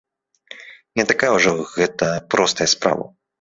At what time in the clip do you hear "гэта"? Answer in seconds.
1.75-2.09